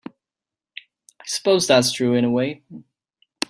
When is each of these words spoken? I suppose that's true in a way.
I 1.19 1.23
suppose 1.25 1.67
that's 1.67 1.91
true 1.91 2.15
in 2.15 2.25
a 2.25 2.31
way. 2.31 2.63